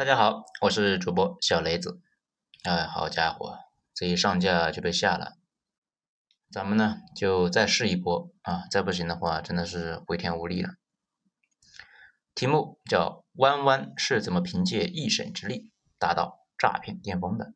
[0.00, 2.00] 大家好，我是主播小雷子。
[2.62, 3.58] 哎，好家伙，
[3.92, 5.36] 这一上架就被下了。
[6.50, 10.76] 咱们呢就再试一波啊，再不行的话，真的是回天无力了。
[12.34, 17.52] 题目叫“弯弯是怎么凭借一省之力达到诈骗巅峰的”。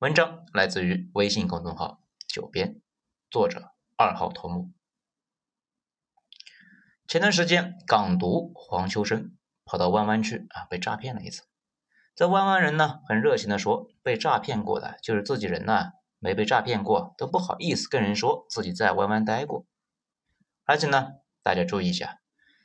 [0.00, 2.82] 文章来自于微信公众号“九编”，
[3.32, 4.70] 作者二号头目。
[7.08, 9.34] 前段时间，港独黄秋生。
[9.66, 11.42] 跑到弯弯去啊，被诈骗了一次。
[12.14, 19.66] 这弯弯人呢，很热情的说，被诈骗过的就是自己人呢，没被诈骗过都不好意思跟人说自己在弯弯待过。
[20.64, 22.20] 而且呢，大家注意一下，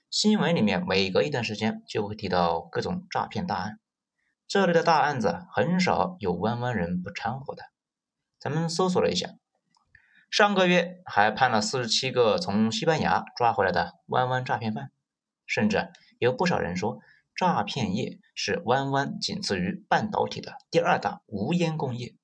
[0.10, 3.80] 新闻里面每隔一段时间就会提到各种诈骗大案，
[4.48, 7.64] 这类的大案子很少有弯弯人不掺和的。
[8.40, 9.32] 咱们搜索了一下，
[10.30, 14.92] 上个月还判了四十七个从西班牙抓回来的弯弯诈骗犯，
[15.52, 15.90] 甚至。
[16.18, 17.00] 有不少人说，
[17.36, 22.16] 诈骗业是弯弯仅次于半导体的第二大无烟工业。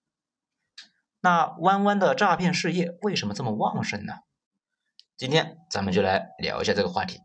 [1.19, 4.13] 那弯弯的诈骗事业为什么这么旺盛呢？
[5.17, 7.19] 今天咱们就来聊一下这个话题。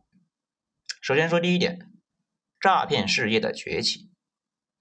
[1.01, 1.79] 首先说第一点，
[2.59, 4.11] 诈骗事业的崛起。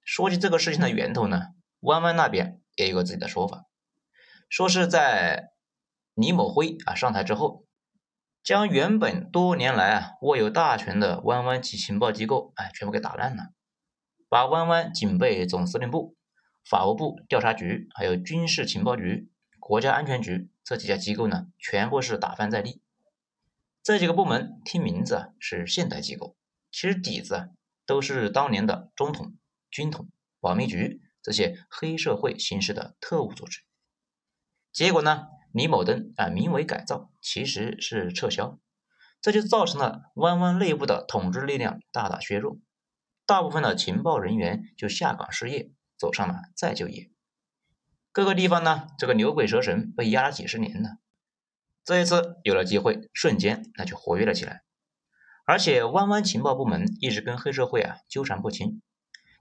[0.03, 1.49] 说起这个事情的源头呢，
[1.81, 3.65] 弯弯那边也有个自己的说法，
[4.49, 5.51] 说是在
[6.15, 7.67] 李某辉啊上台之后。
[8.43, 13.53] 将原本多年来啊握有大权的弯弯级情报机构，哎，全部给打烂了，
[14.27, 16.15] 把弯弯警备总司令部、
[16.63, 22.81] 法务部调查局、还有军事情报局、国家安全局这几家机构呢，全部是打翻在地。
[23.83, 26.35] 这几个部门听名字啊是现代机构，
[26.71, 27.49] 其实底子啊
[27.85, 29.35] 都是当年的中统、
[29.69, 33.61] 军统、保密局这些黑社会形式的特务组织。
[34.71, 35.27] 结果呢？
[35.53, 38.59] 李某登啊，名为改造，其实是撤销，
[39.21, 42.57] 这就造成了弯弯内部的统治力量大大削弱，
[43.25, 47.11] 大部分的情报人员就下岗失业，走上了再就业。
[48.11, 50.97] 各个地方呢，这个牛鬼蛇神被压了几十年了，
[51.83, 54.63] 这一次有了机会，瞬间那就活跃了起来。
[55.45, 58.81] 而且弯弯情报部门一直跟黑社会啊纠缠不清。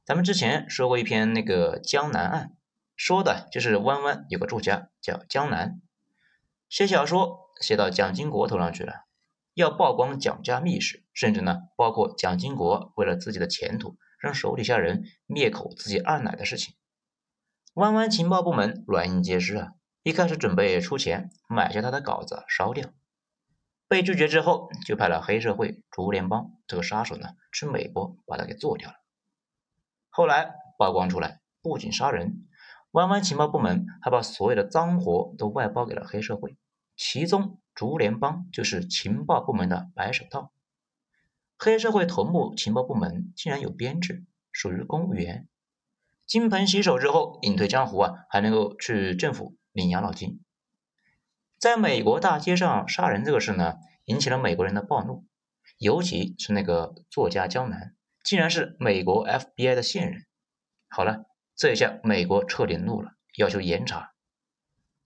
[0.04, 2.56] 咱们之前说过一篇那个江南案，
[2.96, 5.80] 说的就是弯弯有个住家叫江南。
[6.70, 9.04] 写小说写到蒋经国头上去了，
[9.54, 16.76] 要曝光蒋家秘史，甚至呢，包括蒋经国为了自己的前途，让手底下人灭口自己二奶的事情。
[17.74, 19.72] 弯弯情报部门软硬皆施啊，
[20.04, 22.88] 一开始准备出钱买下他的稿子烧掉，
[23.88, 28.94] 被拒绝之后，就派了黑社会竹联帮这个杀手呢去美国把他给做掉了。
[30.08, 32.46] 后来曝光出来，不仅杀人。
[32.92, 36.56] 弯弯情报部门还把所有的脏活都外包给了黑社会，
[36.96, 40.50] 其中竹联帮就是情报部门的白手套。
[41.56, 45.46] 黑社会头目情报部门竟然有编制，属于公务员，
[46.26, 50.40] 金盆洗手之后隐退江湖啊，还能够去政府领养老金。
[51.60, 53.74] 在美国大街上杀人这个事呢，
[54.06, 55.24] 引起了美国人的暴怒，
[55.78, 60.26] 尤其是那个作家江南，竟然是美国 FBI 的线人。
[60.88, 61.29] 好了。
[61.60, 64.14] 这一下，美国彻底怒了，要求严查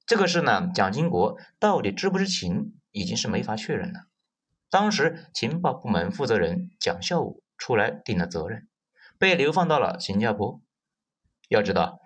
[0.07, 0.71] 这个事呢。
[0.73, 4.03] 蒋经国到底知不知情，已经是没法确认了。
[4.71, 8.69] 当时情报部门负责人蒋孝武出来顶了责任，
[9.19, 10.61] 被流放到了新加坡。
[11.49, 11.99] 要知道，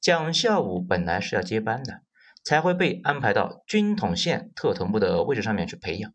[0.00, 2.02] 蒋孝武本来是要接班的，
[2.42, 6.12] 才会被安排到军统线特头部的位置上面去培养。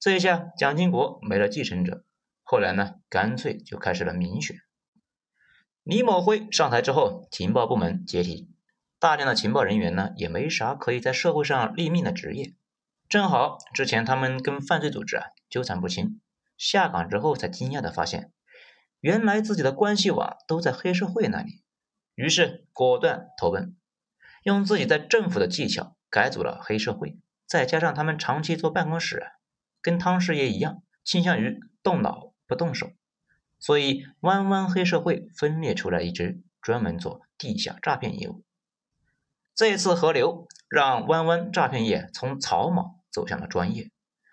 [0.00, 2.04] 这一下，蒋经国没了继承者，
[2.42, 4.56] 后来呢，干脆就开始了民选。
[5.86, 8.50] 李某辉上台之后，情报部门解体，
[8.98, 12.56] 大量的情报人员呢也没啥可以在社会上立命的职业。
[13.08, 16.20] 正好之前他们跟犯罪组织啊纠缠不清，
[16.58, 18.32] 下岗之后才惊讶的发现，
[18.98, 21.62] 原来自己的关系网都在黑社会那里，
[22.16, 23.76] 于是果断投奔，
[24.42, 27.16] 用自己在政府的技巧改组了黑社会，
[27.46, 29.24] 再加上他们长期坐办公室，
[29.80, 32.90] 跟汤师爷一样，倾向于动脑不动手。
[33.58, 38.44] 所以，弯弯黑社会分裂出来一支，专门做地下诈骗业务。
[39.54, 43.90] 这次合流，让弯弯诈骗业从草莽走向了专业，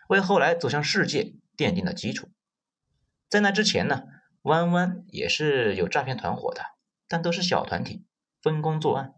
[0.10, 2.30] 为后来走向世界奠定了基础。
[3.30, 4.04] 在那之前呢，
[4.42, 6.62] 弯弯也是有诈骗团伙的，
[7.08, 8.06] 但都是小团体
[8.42, 9.14] 分工作案。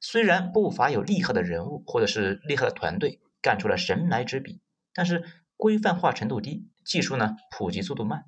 [0.00, 4.60] 虽然不乏有厉害的人物或者是厉害的团队干出了神来之笔，
[4.94, 5.24] 但是
[5.56, 8.24] 规范化程度低，技术呢普及速度慢。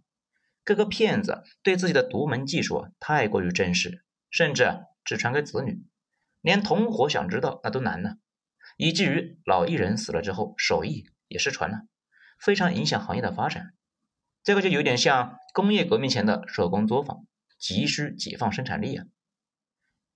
[0.64, 5.84] 各个骗子对自己的独门技术太过于珍视，甚至只传给子女，
[6.40, 8.16] 连同伙想知道那都难呢。
[8.76, 11.82] 以至于老艺人死了之后，手艺也失传了，
[12.40, 13.74] 非常影响行业的发展。
[14.42, 17.26] 这个就有点像工业革命前的手工作坊，
[17.58, 19.06] 急需解放生产力啊。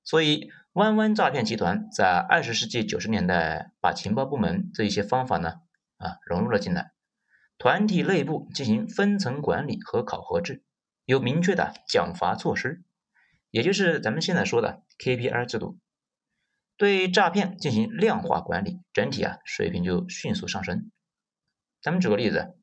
[0.02, 5.60] 所以，弯弯诈骗集团在二十世纪九十年代把情报部门这一些方法呢
[5.98, 6.92] 啊融入了进来，
[7.58, 10.62] 团体内部进行分层管理和考核制，
[11.04, 12.84] 有明确的奖罚措施，
[13.50, 15.78] 也就是咱们现在说的 KPI 制度。
[16.76, 20.92] 对诈骗进行量化管理，整体啊水平就迅速上升。
[21.82, 22.56] 咱们举个例子，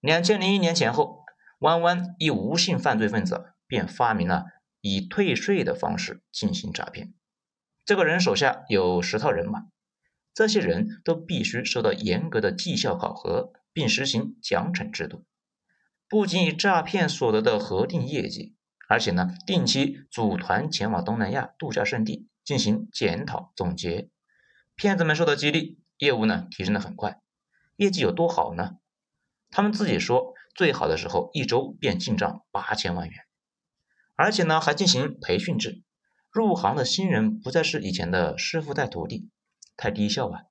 [0.00, 1.24] 两千零一年前后，
[1.58, 4.46] 弯弯一无性犯罪分子便发明了
[4.80, 7.12] 以退税的方式进行诈骗。
[7.84, 9.66] 这个人手下有十套人马，
[10.32, 15.24] 这些人都必须受到严格的绩效考核，并实行奖惩制度。
[16.08, 18.56] 不仅以诈骗所得的核定业绩，
[18.88, 22.26] 而且呢，定期组团前往东南亚度假胜地。
[22.42, 24.08] 进行检讨总结，
[24.74, 27.20] 骗子们受到激励，业务呢提升的很快，
[27.76, 28.78] 业绩有多好呢？
[29.50, 33.14] 他们自己说，最好的时候一周便进账八千万元，
[34.16, 35.82] 而且呢还进行培训制，
[36.30, 39.28] 入行的新人不再是以前的师傅带徒弟，
[39.76, 40.44] 太低效啊，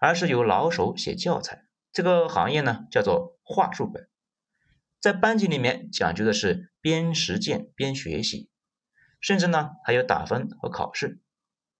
[0.00, 1.64] 而是由老手写教材。
[1.92, 4.08] 这个行业呢叫做话术本，
[5.00, 8.48] 在班级里面讲究的是边实践边学习，
[9.20, 11.20] 甚至呢还有打分和考试。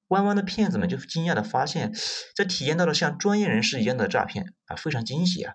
[0.09, 1.93] 弯弯的骗子们就惊讶的发现，
[2.35, 5.55] 这体验到了像专业人士一样的诈骗啊，非常惊喜啊！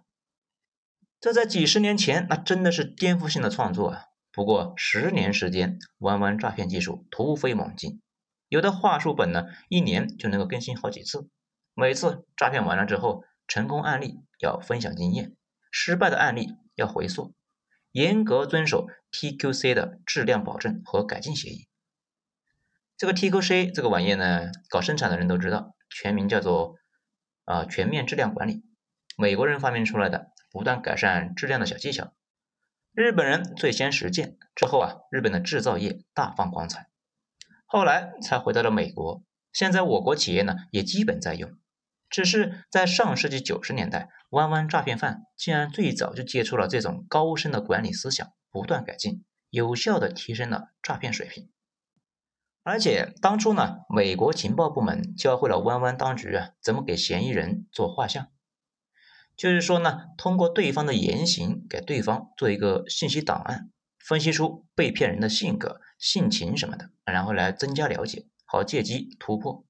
[1.19, 4.05] 这在几十年前那真的是颠覆性的创作啊！
[4.31, 8.01] 不过十年时间，弯弯诈骗技术突飞猛进，
[8.47, 11.29] 有的话术本呢，一年就能够更新好几次。
[11.75, 15.35] 每次诈骗完了之后，成功案例要分享经验，
[15.71, 17.33] 失败的案例要回溯，
[17.91, 21.67] 严格遵守 TQC 的质量保证和改进协议。
[22.97, 26.75] 这个 TQC 这个玩意呢，搞生产的人都知道，全名叫做
[27.45, 28.63] 啊全面质量管理，
[29.17, 32.13] 美国人发明出来的，不断改善质量的小技巧。
[32.93, 36.89] 日本人最先实践之后啊，日本的制造业大放光彩，
[37.67, 39.23] 后来才回到了美国。
[39.53, 41.51] 现在我国企业呢也基本在用，
[42.09, 51.49] 只是在上世纪九十年代，弯弯诈骗犯竟然最早就接触了这种高深的管理思想，不断改进，有效的提升了诈骗水平。
[52.63, 58.27] 而且当初呢，美国情报部门教会了弯弯当局啊，怎么给嫌疑人做画像，
[59.35, 63.69] 就是说呢，通过对方的言行给对方做一个信息档案，
[63.99, 69.66] 分析出被骗人的性格、性情什么的，然后来增加了解，好借机突破。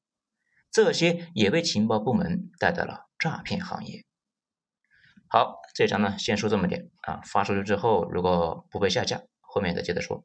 [0.78, 4.06] 这些也被情报部门带到了诈骗行业。
[5.28, 10.24] 好，这章呢先说这么点啊，发出去之后如果不被下架，后面再接着说。